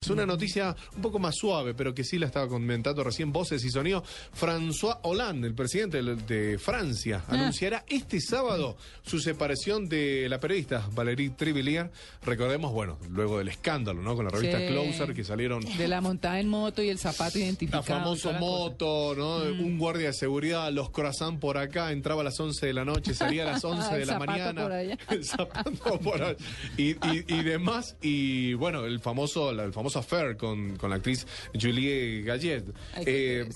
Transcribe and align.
Es 0.00 0.10
una 0.10 0.24
noticia 0.26 0.76
un 0.94 1.02
poco 1.02 1.18
más 1.18 1.34
suave, 1.34 1.74
pero 1.74 1.92
que 1.92 2.04
sí 2.04 2.20
la 2.20 2.26
estaba 2.26 2.46
comentando 2.46 3.02
recién 3.02 3.32
voces 3.32 3.64
y 3.64 3.70
sonido. 3.70 4.04
François 4.40 5.00
Hollande, 5.02 5.48
el 5.48 5.54
presidente 5.54 6.00
de- 6.00 6.56
Francia, 6.56 7.24
anunciará 7.26 7.84
este 7.88 8.20
sábado 8.20 8.76
su 9.02 9.18
separación 9.18 9.88
de 9.88 10.28
la 10.28 10.38
periodista 10.38 10.88
Valérie 10.92 11.30
Trivillier. 11.30 11.90
Recordemos, 12.24 12.72
bueno, 12.72 12.96
luego 13.10 13.38
del 13.38 13.48
escándalo, 13.48 14.00
¿no? 14.00 14.14
Con 14.14 14.26
la 14.26 14.30
revista 14.30 14.58
Sí. 14.60 14.68
Closer, 14.68 15.14
que 15.14 15.24
salieron 15.24 15.62
De 15.76 15.88
la 15.88 16.00
montada 16.00 16.38
en 16.38 16.48
moto 16.48 16.80
y 16.80 16.90
el 16.90 17.00
zapato 17.00 17.36
identificado. 17.36 17.82
la 17.88 18.04
cosa. 18.04 18.38
moto, 18.38 19.14
¿no? 19.16 19.40
Mm. 19.52 19.64
Un 19.64 19.78
guardia 19.78 20.06
de 20.06 20.12
seguridad, 20.12 20.70
los 20.72 20.90
croissants 20.90 21.40
por 21.40 21.58
acá, 21.58 21.90
entraba 21.90 22.20
a 22.20 22.24
las 22.24 22.38
11 22.38 22.66
de 22.66 22.72
la 22.72 22.84
noche, 22.84 23.14
salía 23.14 23.42
a 23.42 23.46
las 23.52 23.64
11 23.64 23.88
Ah, 23.90 23.94
el 23.94 24.00
de 24.00 24.06
la 24.06 24.18
mañana. 24.20 24.62
por 24.62 24.72
allá. 24.72 24.96
El 25.10 25.24
zapato 25.24 25.98
por 25.98 26.22
allá. 26.22 26.36
Y, 26.76 26.90
y- 26.92 27.24
y 27.26 27.42
demás. 27.42 27.96
Y 28.00 28.54
bueno, 28.54 28.84
el 28.86 29.00
famoso, 29.00 29.52
la- 29.52 29.64
el 29.64 29.72
famoso 29.72 29.87
affair 29.96 30.36
con, 30.36 30.76
con 30.76 30.90
la 30.90 30.96
actriz 30.96 31.26
Julie 31.58 32.22
Gallet. 32.22 32.64
Eh. 32.96 33.48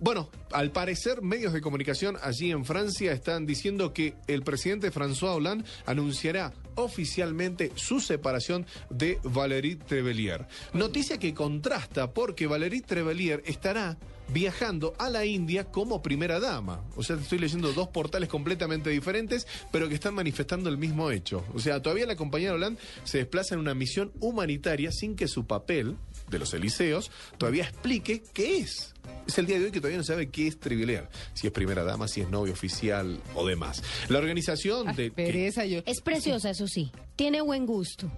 Bueno, 0.00 0.30
al 0.52 0.70
parecer 0.70 1.22
medios 1.22 1.52
de 1.52 1.60
comunicación 1.60 2.16
allí 2.22 2.50
en 2.50 2.64
Francia 2.64 3.12
están 3.12 3.46
diciendo 3.46 3.92
que 3.92 4.14
el 4.26 4.42
presidente 4.42 4.92
François 4.92 5.36
Hollande 5.36 5.64
anunciará 5.86 6.52
oficialmente 6.76 7.72
su 7.74 8.00
separación 8.00 8.66
de 8.90 9.18
Valérie 9.24 9.76
Trevellier. 9.76 10.46
Noticia 10.72 11.18
que 11.18 11.34
contrasta 11.34 12.12
porque 12.12 12.46
Valérie 12.46 12.82
Trevellier 12.82 13.42
estará 13.46 13.98
viajando 14.28 14.94
a 14.98 15.08
la 15.08 15.24
India 15.24 15.64
como 15.64 16.02
primera 16.02 16.38
dama. 16.38 16.84
O 16.96 17.02
sea, 17.02 17.16
te 17.16 17.22
estoy 17.22 17.38
leyendo 17.38 17.72
dos 17.72 17.88
portales 17.88 18.28
completamente 18.28 18.90
diferentes, 18.90 19.46
pero 19.72 19.88
que 19.88 19.94
están 19.94 20.14
manifestando 20.14 20.68
el 20.68 20.78
mismo 20.78 21.10
hecho. 21.10 21.44
O 21.54 21.58
sea, 21.58 21.82
todavía 21.82 22.06
la 22.06 22.16
compañera 22.16 22.54
Hollande 22.54 22.80
se 23.04 23.18
desplaza 23.18 23.54
en 23.54 23.60
una 23.60 23.74
misión 23.74 24.12
humanitaria 24.20 24.92
sin 24.92 25.16
que 25.16 25.28
su 25.28 25.46
papel 25.46 25.96
de 26.30 26.38
los 26.38 26.52
Eliseos 26.54 27.10
todavía 27.38 27.64
explique 27.64 28.22
qué 28.32 28.58
es. 28.58 28.94
Es 29.26 29.38
el 29.38 29.46
día 29.46 29.58
de 29.58 29.66
hoy 29.66 29.70
que 29.70 29.80
todavía 29.80 29.98
no 29.98 30.04
sabe 30.04 30.28
qué 30.30 30.46
es 30.46 30.58
Trivillier, 30.60 31.08
si 31.34 31.46
es 31.46 31.52
primera 31.52 31.82
dama, 31.84 32.08
si 32.08 32.20
es 32.20 32.28
novio 32.30 32.52
oficial 32.52 33.20
o 33.34 33.46
demás. 33.46 33.82
La 34.08 34.18
organización 34.18 34.88
Ay, 34.88 34.96
de... 34.96 35.04
que- 35.10 35.10
pereza 35.12 35.64
yo. 35.64 35.80
Es 35.86 36.00
preciosa, 36.00 36.50
eso 36.50 36.66
sí. 36.68 36.90
Tiene 37.16 37.40
buen 37.40 37.66
gusto. 37.66 38.10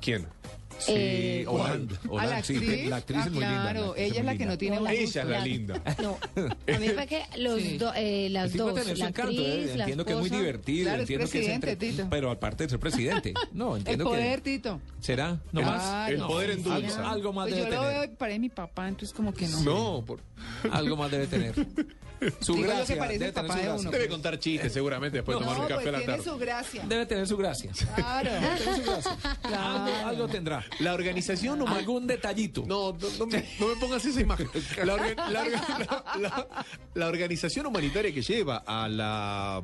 ¿Quién? 0.00 0.26
Sí, 0.88 0.94
Eh, 0.96 1.44
Holanda. 1.46 2.00
¿A 2.18 2.26
la 2.26 2.42
sí, 2.42 2.54
actriz? 2.56 2.88
la 2.88 2.96
actriz 2.96 3.18
Ah, 3.20 3.24
es 3.26 3.32
muy 3.32 3.44
linda. 3.44 3.62
claro, 3.62 3.94
ella 3.96 4.18
es 4.20 4.24
la 4.24 4.32
que 4.32 4.38
linda. 4.38 4.52
no 4.54 4.58
tiene 4.58 4.76
Ella 4.78 5.22
es 5.22 5.28
la 5.28 5.40
linda. 5.44 5.82
No, 6.02 6.18
a 6.36 6.78
mí 6.78 6.86
me 6.86 6.90
parece 6.94 7.06
que 7.30 7.38
los 7.40 7.60
Sí. 7.60 7.76
do- 7.78 7.92
eh, 7.94 8.28
las 8.30 8.52
El 8.52 8.58
dos, 8.58 8.74
la 8.74 8.92
encanto, 9.08 9.22
actriz, 9.22 9.38
¿eh? 9.40 9.72
la 9.76 9.84
entiendo 9.84 10.04
que 10.04 10.12
es 10.12 10.18
muy 10.18 10.30
divertido, 10.30 10.84
Claro, 10.84 10.96
es 10.96 11.00
entiendo 11.02 11.20
que 11.30 11.38
es 11.38 11.44
presidente, 11.44 11.70
entre- 11.72 11.90
Tito. 11.90 12.06
pero 12.10 12.30
aparte 12.30 12.64
de 12.64 12.70
ser 12.70 12.78
presidente, 12.78 13.34
no, 13.52 13.74
El 13.74 13.80
entiendo 13.80 14.04
poder, 14.04 14.42
que 14.42 14.50
Tito. 14.52 14.80
será 15.00 15.40
no 15.52 15.62
más. 15.62 16.08
El 16.10 16.18
poder 16.22 16.50
algo, 16.52 16.70
endulza. 16.72 17.10
algo 17.10 17.32
más 17.32 17.48
Pues 17.48 17.56
debe 17.56 17.70
yo 17.70 17.74
lo 17.82 17.88
veo 17.88 18.00
tener, 18.02 18.16
parece 18.16 18.38
mi 18.38 18.48
papá, 18.48 18.88
entonces 18.88 19.14
como 19.14 19.32
que 19.34 19.46
no. 19.48 19.60
No, 19.62 20.04
por- 20.06 20.20
algo 20.72 20.96
más 20.96 21.10
debe 21.10 21.26
tener. 21.26 21.54
Su 22.40 22.54
Digo 22.54 22.66
yo 22.66 22.70
que 22.70 22.76
gracia, 22.76 22.98
parece 22.98 23.18
debe 23.18 23.32
papá 23.32 23.54
de 23.56 23.62
gracia. 23.62 23.80
uno. 23.80 23.90
debe 23.90 24.08
contar 24.08 24.38
chistes 24.38 24.72
seguramente 24.72 25.18
después 25.18 25.38
de 25.38 25.44
No, 25.44 25.50
tomar 25.50 25.60
un 25.62 25.66
pues 25.68 25.78
café 25.78 25.88
a 25.88 25.92
la 26.00 26.06
tarde. 26.06 26.24
su 26.24 26.38
gracia. 26.38 26.82
Debe 26.86 27.06
tener 27.06 27.26
su 27.28 27.36
gracia. 27.36 27.70
Claro. 27.94 28.30
Debe 28.30 28.56
tener 28.56 28.74
su 28.74 28.82
gracia. 28.90 29.16
Algo, 29.44 30.06
algo 30.08 30.28
tendrá. 30.28 30.64
La 30.80 30.94
organización 30.94 31.54
humanitaria... 31.62 31.78
Algún 31.78 32.06
detallito. 32.06 32.64
No, 32.66 32.92
no, 32.92 33.08
no 33.18 33.26
me, 33.26 33.44
no 33.60 33.68
me 33.68 33.76
pongas 33.76 34.04
esa 34.04 34.20
imagen. 34.20 34.48
La, 34.84 34.96
orga- 34.96 35.28
la 35.30 35.44
orga- 35.44 35.78
la- 35.78 36.18
la- 36.20 36.48
la 36.94 37.06
organización 37.06 37.66
humanitaria 37.66 38.12
que 38.12 38.20
lleva 38.22 38.62
a 38.66 38.88
la 38.88 39.62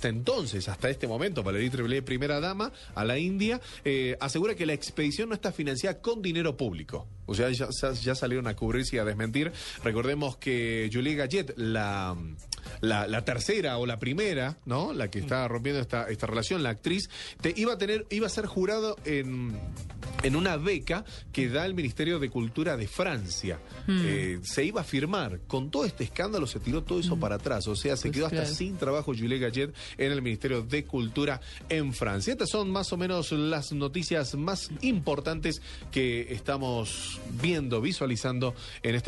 hasta 0.00 0.08
entonces, 0.08 0.66
hasta 0.70 0.88
este 0.88 1.06
momento, 1.06 1.42
Valerie 1.42 1.68
Trevelé, 1.68 2.00
primera 2.00 2.40
dama, 2.40 2.72
a 2.94 3.04
la 3.04 3.18
India, 3.18 3.60
eh, 3.84 4.16
asegura 4.18 4.54
que 4.54 4.64
la 4.64 4.72
expedición 4.72 5.28
no 5.28 5.34
está 5.34 5.52
financiada 5.52 6.00
con 6.00 6.22
dinero 6.22 6.56
público. 6.56 7.06
O 7.26 7.34
sea, 7.34 7.50
ya, 7.50 8.14
salieron 8.14 8.46
a 8.46 8.56
cubrirse 8.56 8.96
y 8.96 8.98
a 8.98 9.04
desmentir. 9.04 9.52
Recordemos 9.84 10.38
que 10.38 10.88
Julie 10.90 11.16
Gallet, 11.16 11.52
la, 11.58 12.16
la, 12.80 13.06
la 13.08 13.24
tercera 13.26 13.76
o 13.76 13.84
la 13.84 13.98
primera, 13.98 14.56
¿no? 14.64 14.94
La 14.94 15.10
que 15.10 15.18
está 15.18 15.46
rompiendo 15.48 15.82
esta, 15.82 16.08
esta 16.08 16.26
relación, 16.26 16.62
la 16.62 16.70
actriz, 16.70 17.10
te, 17.42 17.52
iba 17.54 17.74
a 17.74 17.78
tener, 17.78 18.06
iba 18.08 18.26
a 18.26 18.30
ser 18.30 18.46
jurado 18.46 18.96
en, 19.04 19.52
en 20.22 20.36
una 20.36 20.56
beca 20.56 21.04
que 21.32 21.48
da 21.48 21.64
el 21.66 21.74
Ministerio 21.74 22.18
de 22.18 22.30
Cultura 22.30 22.76
de 22.76 22.86
Francia. 22.86 23.60
Eh, 23.88 24.40
se 24.42 24.64
iba 24.64 24.82
a 24.82 24.84
firmar. 24.84 25.40
Con 25.46 25.70
todo 25.70 25.84
este 25.84 26.04
escándalo 26.04 26.46
se 26.46 26.60
tiró 26.60 26.82
todo 26.82 27.00
eso 27.00 27.18
para 27.18 27.36
atrás. 27.36 27.66
O 27.66 27.76
sea, 27.76 27.96
se 27.96 28.08
Pues 28.08 28.16
quedó 28.16 28.26
hasta 28.26 28.46
sin 28.46 28.76
trabajo 28.76 29.12
Julie 29.14 29.38
Gallet 29.38 29.72
en 29.98 30.12
el 30.12 30.22
Ministerio 30.22 30.62
de 30.62 30.84
Cultura 30.84 31.40
en 31.68 31.92
Francia. 31.92 32.32
Estas 32.32 32.50
son 32.50 32.70
más 32.70 32.92
o 32.92 32.96
menos 32.96 33.32
las 33.32 33.72
noticias 33.72 34.34
más 34.34 34.70
importantes 34.82 35.62
que 35.90 36.32
estamos 36.32 37.20
viendo, 37.40 37.80
visualizando 37.80 38.54
en 38.82 38.94
este 38.94 38.98